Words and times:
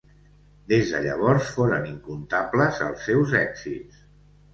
Des 0.71 0.93
de 0.93 1.01
llavors 1.07 1.51
foren 1.57 1.85
incomptables 1.89 2.81
els 2.87 3.05
seus 3.11 3.37
èxits. 3.41 4.01